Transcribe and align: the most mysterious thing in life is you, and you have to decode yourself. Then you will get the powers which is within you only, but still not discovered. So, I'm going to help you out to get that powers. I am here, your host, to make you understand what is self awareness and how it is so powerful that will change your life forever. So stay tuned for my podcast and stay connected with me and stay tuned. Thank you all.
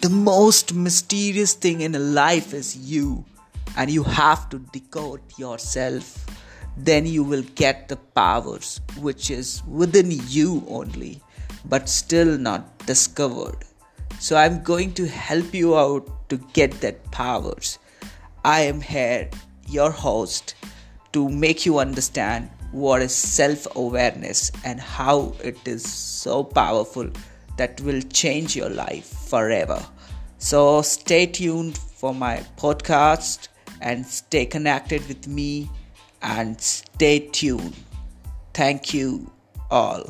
the 0.00 0.08
most 0.08 0.72
mysterious 0.72 1.52
thing 1.52 1.82
in 1.82 2.14
life 2.14 2.54
is 2.54 2.74
you, 2.74 3.22
and 3.76 3.90
you 3.90 4.02
have 4.02 4.48
to 4.48 4.58
decode 4.72 5.20
yourself. 5.36 6.24
Then 6.74 7.04
you 7.04 7.22
will 7.22 7.42
get 7.54 7.88
the 7.88 7.96
powers 7.96 8.80
which 8.98 9.30
is 9.30 9.62
within 9.66 10.10
you 10.10 10.64
only, 10.68 11.20
but 11.66 11.86
still 11.86 12.38
not 12.38 12.78
discovered. 12.86 13.58
So, 14.18 14.36
I'm 14.36 14.62
going 14.62 14.94
to 14.94 15.06
help 15.06 15.52
you 15.52 15.76
out 15.76 16.30
to 16.30 16.38
get 16.54 16.80
that 16.80 17.10
powers. 17.10 17.78
I 18.42 18.60
am 18.60 18.80
here, 18.80 19.28
your 19.68 19.90
host, 19.90 20.54
to 21.12 21.28
make 21.28 21.66
you 21.66 21.78
understand 21.78 22.48
what 22.72 23.02
is 23.02 23.14
self 23.14 23.66
awareness 23.76 24.50
and 24.64 24.80
how 24.80 25.34
it 25.42 25.58
is 25.66 25.84
so 25.84 26.42
powerful 26.44 27.10
that 27.60 27.78
will 27.82 28.00
change 28.00 28.56
your 28.56 28.70
life 28.70 29.04
forever. 29.28 29.84
So 30.38 30.80
stay 30.80 31.26
tuned 31.26 31.76
for 31.76 32.14
my 32.14 32.38
podcast 32.56 33.48
and 33.82 34.06
stay 34.06 34.46
connected 34.46 35.06
with 35.08 35.28
me 35.28 35.68
and 36.22 36.58
stay 36.58 37.18
tuned. 37.18 37.76
Thank 38.54 38.94
you 38.94 39.30
all. 39.70 40.08